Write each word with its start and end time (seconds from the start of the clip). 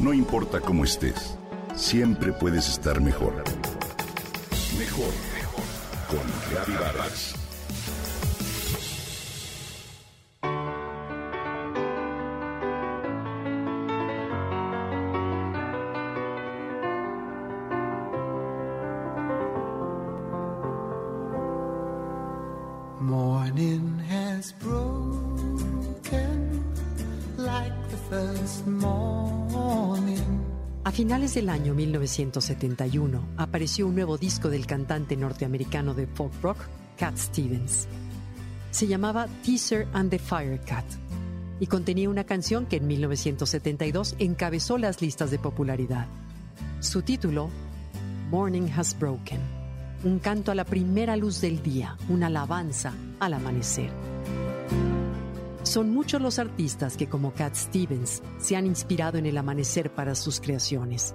No 0.00 0.14
importa 0.14 0.60
cómo 0.62 0.84
estés, 0.84 1.36
siempre 1.76 2.32
puedes 2.32 2.70
estar 2.70 3.02
mejor. 3.02 3.44
Mejor, 4.78 5.12
mejor. 5.34 5.64
Con 6.08 6.26
Reavivadas. 6.50 7.34
Morning 23.00 23.98
has 24.08 24.52
broken 24.52 25.50
A 30.84 30.92
finales 30.92 31.34
del 31.34 31.48
año 31.48 31.74
1971 31.74 33.22
apareció 33.36 33.86
un 33.86 33.94
nuevo 33.94 34.18
disco 34.18 34.50
del 34.50 34.66
cantante 34.66 35.16
norteamericano 35.16 35.94
de 35.94 36.06
folk 36.06 36.32
rock, 36.42 36.58
Cat 36.98 37.16
Stevens. 37.16 37.86
Se 38.70 38.86
llamaba 38.86 39.26
Teaser 39.44 39.86
and 39.92 40.10
the 40.10 40.18
Firecat 40.18 40.84
y 41.60 41.66
contenía 41.66 42.10
una 42.10 42.24
canción 42.24 42.66
que 42.66 42.76
en 42.76 42.86
1972 42.86 44.16
encabezó 44.18 44.78
las 44.78 45.00
listas 45.00 45.30
de 45.30 45.38
popularidad. 45.38 46.06
Su 46.80 47.02
título, 47.02 47.50
Morning 48.30 48.68
Has 48.76 48.98
Broken, 48.98 49.40
un 50.04 50.18
canto 50.18 50.50
a 50.50 50.54
la 50.54 50.64
primera 50.64 51.16
luz 51.16 51.40
del 51.40 51.62
día, 51.62 51.96
una 52.08 52.26
alabanza 52.26 52.92
al 53.18 53.34
amanecer. 53.34 53.90
Son 55.70 55.88
muchos 55.88 56.20
los 56.20 56.40
artistas 56.40 56.96
que, 56.96 57.08
como 57.08 57.32
Cat 57.32 57.54
Stevens, 57.54 58.24
se 58.38 58.56
han 58.56 58.66
inspirado 58.66 59.18
en 59.18 59.26
el 59.26 59.38
amanecer 59.38 59.94
para 59.94 60.16
sus 60.16 60.40
creaciones. 60.40 61.14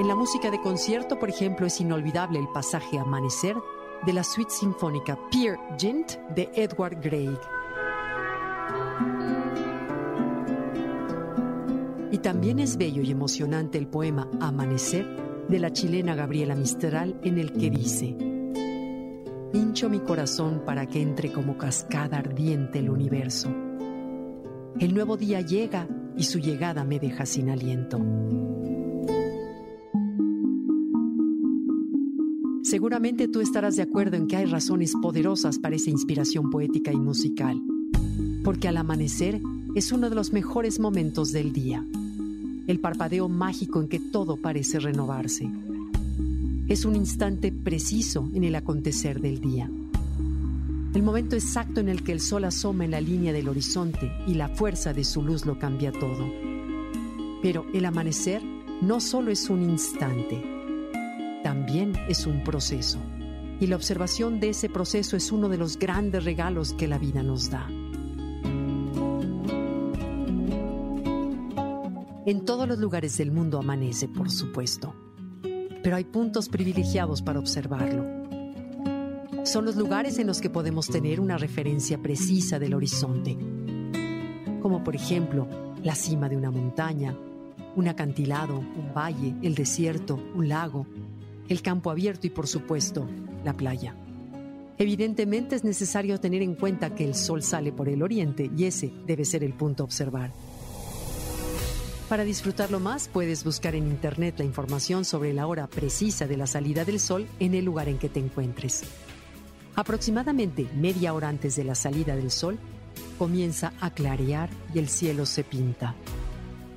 En 0.00 0.08
la 0.08 0.16
música 0.16 0.50
de 0.50 0.60
concierto, 0.60 1.20
por 1.20 1.30
ejemplo, 1.30 1.64
es 1.68 1.80
inolvidable 1.80 2.40
el 2.40 2.48
pasaje 2.48 2.98
Amanecer 2.98 3.54
de 4.04 4.12
la 4.12 4.24
suite 4.24 4.50
sinfónica 4.50 5.16
Peer 5.30 5.60
Gynt 5.78 6.16
de 6.34 6.50
Edward 6.56 7.00
Grieg. 7.00 7.38
Y 12.10 12.18
también 12.18 12.58
es 12.58 12.76
bello 12.76 13.02
y 13.02 13.12
emocionante 13.12 13.78
el 13.78 13.86
poema 13.86 14.28
Amanecer 14.40 15.06
de 15.48 15.60
la 15.60 15.72
chilena 15.72 16.16
Gabriela 16.16 16.56
Mistral 16.56 17.16
en 17.22 17.38
el 17.38 17.52
que 17.52 17.70
dice, 17.70 18.33
hincho 19.54 19.88
mi 19.88 20.00
corazón 20.00 20.62
para 20.66 20.86
que 20.86 21.00
entre 21.00 21.32
como 21.32 21.56
cascada 21.56 22.18
ardiente 22.18 22.80
el 22.80 22.90
universo. 22.90 23.54
El 24.80 24.92
nuevo 24.92 25.16
día 25.16 25.40
llega 25.40 25.88
y 26.16 26.24
su 26.24 26.40
llegada 26.40 26.84
me 26.84 26.98
deja 26.98 27.24
sin 27.24 27.48
aliento. 27.48 28.00
Seguramente 32.64 33.28
tú 33.28 33.40
estarás 33.40 33.76
de 33.76 33.82
acuerdo 33.82 34.16
en 34.16 34.26
que 34.26 34.36
hay 34.36 34.46
razones 34.46 34.94
poderosas 35.00 35.60
para 35.60 35.76
esa 35.76 35.90
inspiración 35.90 36.50
poética 36.50 36.92
y 36.92 36.96
musical, 36.96 37.62
porque 38.42 38.66
al 38.66 38.76
amanecer 38.76 39.40
es 39.76 39.92
uno 39.92 40.10
de 40.10 40.16
los 40.16 40.32
mejores 40.32 40.80
momentos 40.80 41.30
del 41.30 41.52
día, 41.52 41.84
el 42.66 42.80
parpadeo 42.80 43.28
mágico 43.28 43.80
en 43.80 43.88
que 43.88 44.00
todo 44.00 44.36
parece 44.36 44.80
renovarse. 44.80 45.48
Es 46.66 46.86
un 46.86 46.96
instante 46.96 47.52
preciso 47.52 48.26
en 48.32 48.42
el 48.42 48.54
acontecer 48.54 49.20
del 49.20 49.38
día. 49.38 49.70
El 50.94 51.02
momento 51.02 51.36
exacto 51.36 51.80
en 51.80 51.90
el 51.90 52.02
que 52.02 52.12
el 52.12 52.20
sol 52.20 52.44
asoma 52.44 52.86
en 52.86 52.92
la 52.92 53.02
línea 53.02 53.34
del 53.34 53.50
horizonte 53.50 54.10
y 54.26 54.32
la 54.32 54.48
fuerza 54.48 54.94
de 54.94 55.04
su 55.04 55.20
luz 55.20 55.44
lo 55.44 55.58
cambia 55.58 55.92
todo. 55.92 56.32
Pero 57.42 57.66
el 57.74 57.84
amanecer 57.84 58.42
no 58.80 59.00
solo 59.00 59.30
es 59.30 59.50
un 59.50 59.62
instante, 59.62 60.42
también 61.42 61.92
es 62.08 62.26
un 62.26 62.42
proceso. 62.42 62.98
Y 63.60 63.66
la 63.66 63.76
observación 63.76 64.40
de 64.40 64.48
ese 64.48 64.70
proceso 64.70 65.18
es 65.18 65.32
uno 65.32 65.50
de 65.50 65.58
los 65.58 65.78
grandes 65.78 66.24
regalos 66.24 66.72
que 66.72 66.88
la 66.88 66.96
vida 66.96 67.22
nos 67.22 67.50
da. 67.50 67.68
En 72.24 72.46
todos 72.46 72.66
los 72.66 72.78
lugares 72.78 73.18
del 73.18 73.32
mundo 73.32 73.58
amanece, 73.58 74.08
por 74.08 74.30
supuesto, 74.30 74.94
pero 75.84 75.96
hay 75.96 76.04
puntos 76.04 76.48
privilegiados 76.48 77.20
para 77.20 77.38
observarlo. 77.38 78.06
Son 79.44 79.66
los 79.66 79.76
lugares 79.76 80.18
en 80.18 80.26
los 80.26 80.40
que 80.40 80.48
podemos 80.48 80.88
tener 80.88 81.20
una 81.20 81.36
referencia 81.36 81.98
precisa 81.98 82.58
del 82.58 82.72
horizonte, 82.72 83.36
como 84.62 84.82
por 84.82 84.96
ejemplo 84.96 85.46
la 85.82 85.94
cima 85.94 86.30
de 86.30 86.38
una 86.38 86.50
montaña, 86.50 87.14
un 87.76 87.86
acantilado, 87.86 88.60
un 88.60 88.94
valle, 88.96 89.34
el 89.42 89.54
desierto, 89.54 90.18
un 90.34 90.48
lago, 90.48 90.86
el 91.50 91.60
campo 91.60 91.90
abierto 91.90 92.26
y 92.26 92.30
por 92.30 92.46
supuesto 92.46 93.06
la 93.44 93.52
playa. 93.52 93.94
Evidentemente 94.78 95.54
es 95.54 95.64
necesario 95.64 96.18
tener 96.18 96.40
en 96.40 96.54
cuenta 96.54 96.94
que 96.94 97.04
el 97.04 97.14
sol 97.14 97.42
sale 97.42 97.72
por 97.72 97.90
el 97.90 98.02
oriente 98.02 98.50
y 98.56 98.64
ese 98.64 98.90
debe 99.06 99.26
ser 99.26 99.44
el 99.44 99.52
punto 99.52 99.82
a 99.82 99.84
observar. 99.84 100.32
Para 102.14 102.22
disfrutarlo 102.22 102.78
más, 102.78 103.08
puedes 103.08 103.42
buscar 103.42 103.74
en 103.74 103.88
internet 103.88 104.36
la 104.38 104.44
información 104.44 105.04
sobre 105.04 105.32
la 105.32 105.48
hora 105.48 105.66
precisa 105.66 106.28
de 106.28 106.36
la 106.36 106.46
salida 106.46 106.84
del 106.84 107.00
sol 107.00 107.26
en 107.40 107.54
el 107.54 107.64
lugar 107.64 107.88
en 107.88 107.98
que 107.98 108.08
te 108.08 108.20
encuentres. 108.20 108.84
Aproximadamente 109.74 110.68
media 110.76 111.12
hora 111.12 111.28
antes 111.28 111.56
de 111.56 111.64
la 111.64 111.74
salida 111.74 112.14
del 112.14 112.30
sol, 112.30 112.56
comienza 113.18 113.72
a 113.80 113.90
clarear 113.90 114.48
y 114.72 114.78
el 114.78 114.88
cielo 114.88 115.26
se 115.26 115.42
pinta. 115.42 115.96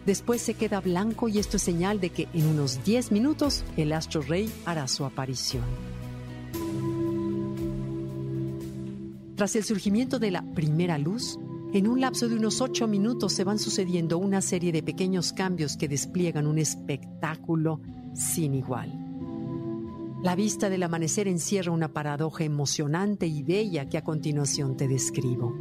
Después 0.08 0.42
se 0.42 0.56
queda 0.56 0.81
blanco 0.81 1.30
y 1.30 1.38
esto 1.38 1.58
es 1.58 1.62
señal 1.62 2.00
de 2.00 2.09
que 2.09 2.28
en 2.34 2.47
unos 2.47 2.84
10 2.84 3.12
minutos 3.12 3.64
el 3.78 3.94
astro 3.94 4.24
rey 4.24 4.52
hará 4.66 4.88
su 4.88 5.06
aparición. 5.06 5.66
Tras 9.36 9.56
el 9.56 9.64
surgimiento 9.64 10.18
de 10.18 10.31
la 10.31 10.42
primera 10.56 10.97
luz, 10.97 11.38
en 11.73 11.88
un 11.88 12.00
lapso 12.00 12.29
de 12.29 12.35
unos 12.35 12.61
8 12.61 12.88
minutos 12.88 13.33
se 13.33 13.44
van 13.44 13.59
sucediendo 13.59 14.17
una 14.17 14.41
serie 14.41 14.72
de 14.72 14.83
pequeños 14.83 15.33
cambios 15.33 15.75
que 15.75 15.88
despliegan 15.88 16.47
un 16.47 16.57
espectáculo 16.59 17.81
sin 18.13 18.53
igual. 18.53 18.91
La 20.23 20.35
vista 20.35 20.69
del 20.69 20.83
amanecer 20.83 21.28
encierra 21.28 21.72
una 21.72 21.94
paradoja 21.94 22.44
emocionante 22.44 23.28
y 23.28 23.44
bella 23.44 23.88
que 23.88 23.97
a 23.97 24.03
continuación 24.03 24.78
te 24.78 24.88
describo. 24.88 25.53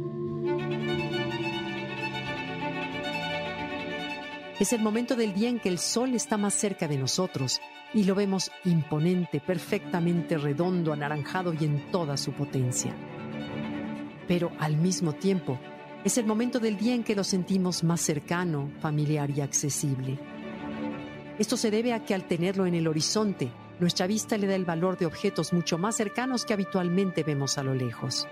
Es 4.59 4.73
el 4.73 4.81
momento 4.81 5.15
del 5.15 5.35
día 5.35 5.49
en 5.49 5.59
que 5.59 5.69
el 5.69 5.77
sol 5.77 6.15
está 6.15 6.37
más 6.37 6.55
cerca 6.55 6.87
de 6.87 6.97
nosotros 6.97 7.59
y 7.93 8.05
lo 8.05 8.15
vemos 8.15 8.49
imponente, 8.65 9.39
perfectamente 9.39 10.37
redondo, 10.37 10.93
anaranjado 10.93 11.53
y 11.53 11.65
en 11.65 11.91
toda 11.91 12.17
su 12.17 12.31
potencia. 12.31 12.95
Pero 14.27 14.51
al 14.59 14.77
mismo 14.77 15.13
tiempo, 15.13 15.59
es 16.07 16.17
el 16.17 16.25
momento 16.25 16.61
del 16.61 16.77
día 16.77 16.93
en 16.93 17.03
que 17.03 17.17
lo 17.17 17.25
sentimos 17.25 17.83
más 17.83 17.99
cercano, 17.99 18.71
familiar 18.79 19.29
y 19.29 19.41
accesible. 19.41 20.17
Esto 21.37 21.57
se 21.57 21.69
debe 21.69 21.91
a 21.91 22.05
que 22.05 22.15
al 22.15 22.23
tenerlo 22.23 22.65
en 22.65 22.75
el 22.75 22.87
horizonte, 22.87 23.51
nuestra 23.81 24.07
vista 24.07 24.37
le 24.37 24.47
da 24.47 24.55
el 24.55 24.63
valor 24.63 24.97
de 24.97 25.05
objetos 25.05 25.51
mucho 25.51 25.77
más 25.77 25.97
cercanos 25.97 26.45
que 26.45 26.53
habitualmente 26.53 27.23
vemos 27.23 27.57
a 27.57 27.63
lo 27.63 27.75
lejos. 27.75 28.25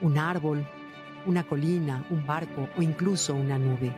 Un 0.00 0.18
árbol, 0.18 0.66
una 1.24 1.46
colina, 1.46 2.04
un 2.10 2.26
barco 2.26 2.68
o 2.76 2.82
incluso 2.82 3.32
una 3.32 3.60
nube. 3.60 3.94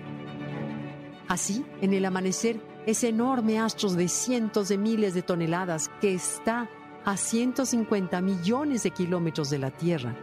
Así, 1.27 1.65
en 1.81 1.95
el 1.95 2.05
amanecer, 2.05 2.61
ese 2.85 3.09
enorme 3.09 3.59
astro 3.59 3.89
de 3.95 4.09
cientos 4.09 4.69
de 4.69 4.77
miles 4.77 5.15
de 5.15 5.23
toneladas 5.23 5.91
que 6.03 6.13
está 6.13 6.69
a 7.07 7.17
150 7.17 8.21
millones 8.21 8.83
de 8.83 8.91
kilómetros 8.91 9.49
de 9.49 9.59
la 9.59 9.71
Tierra, 9.71 10.15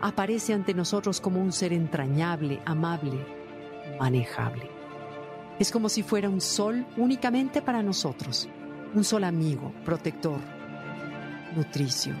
aparece 0.00 0.52
ante 0.54 0.74
nosotros 0.74 1.20
como 1.20 1.40
un 1.40 1.52
ser 1.52 1.72
entrañable, 1.72 2.60
amable, 2.64 3.24
manejable. 3.98 4.70
Es 5.58 5.70
como 5.70 5.88
si 5.88 6.02
fuera 6.02 6.28
un 6.28 6.40
sol 6.40 6.86
únicamente 6.96 7.60
para 7.60 7.82
nosotros, 7.82 8.48
un 8.94 9.04
sol 9.04 9.24
amigo, 9.24 9.72
protector, 9.84 10.40
nutricio. 11.54 12.14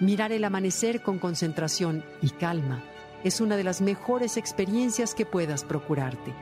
Mirar 0.00 0.32
el 0.32 0.44
amanecer 0.44 1.02
con 1.02 1.18
concentración 1.18 2.04
y 2.22 2.30
calma 2.30 2.82
es 3.24 3.40
una 3.40 3.56
de 3.56 3.64
las 3.64 3.80
mejores 3.80 4.36
experiencias 4.36 5.14
que 5.14 5.26
puedas 5.26 5.64
procurarte. 5.64 6.32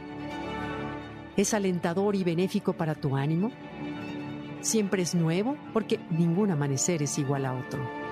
¿Es 1.37 1.55
alentador 1.55 2.17
y 2.17 2.25
benéfico 2.25 2.73
para 2.73 2.95
tu 2.95 3.17
ánimo? 3.17 3.53
Siempre 4.61 5.03
es 5.03 5.15
nuevo 5.15 5.57
porque 5.73 6.01
ningún 6.11 6.51
amanecer 6.51 7.03
es 7.03 7.19
igual 7.19 7.47
a 7.47 7.55
otro. 7.55 8.08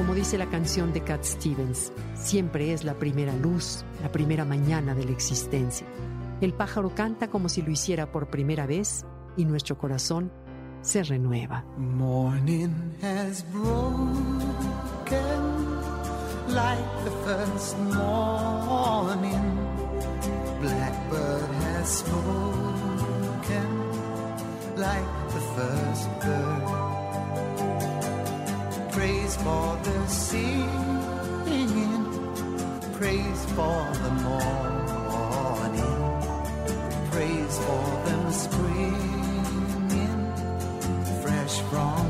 Como 0.00 0.14
dice 0.14 0.38
la 0.38 0.48
canción 0.48 0.94
de 0.94 1.02
Cat 1.02 1.22
Stevens, 1.24 1.92
siempre 2.14 2.72
es 2.72 2.84
la 2.84 2.94
primera 2.94 3.36
luz, 3.36 3.84
la 4.00 4.10
primera 4.10 4.46
mañana 4.46 4.94
de 4.94 5.04
la 5.04 5.10
existencia. 5.10 5.86
El 6.40 6.54
pájaro 6.54 6.94
canta 6.94 7.28
como 7.28 7.50
si 7.50 7.60
lo 7.60 7.70
hiciera 7.70 8.10
por 8.10 8.30
primera 8.30 8.64
vez 8.66 9.04
y 9.36 9.44
nuestro 9.44 9.76
corazón 9.76 10.32
se 10.80 11.02
renueva. 11.02 11.66
Morning 11.76 12.70
has 13.02 13.44
broken 13.52 13.90
like 16.48 17.04
the 17.04 17.10
first 17.26 17.76
morning. 17.78 19.58
Blackbird 20.62 21.50
has 21.74 21.98
spoken 21.98 23.68
like 24.76 25.04
the 25.34 25.40
first 25.54 26.08
bird. 26.22 26.79
Praise 29.00 29.34
for 29.36 29.78
the 29.82 30.06
singing, 30.08 30.68
praise 32.92 33.44
for 33.56 33.80
the 34.04 34.10
morning, 34.28 36.02
praise 37.10 37.58
for 37.60 37.86
them 38.04 38.30
springing 38.30 40.20
fresh 41.22 41.60
from 41.70 42.09